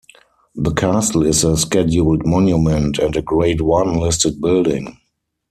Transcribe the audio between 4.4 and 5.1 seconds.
building.